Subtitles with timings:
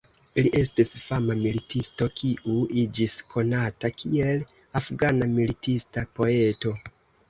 [0.43, 4.45] Li estis fama militisto kiu iĝis konata kiel
[4.85, 6.79] "Afgana militista poeto".